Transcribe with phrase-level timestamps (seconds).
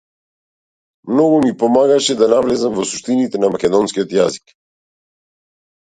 [1.11, 4.59] Многу ми помагаше да навлезам во суштините на македонскиот јазик.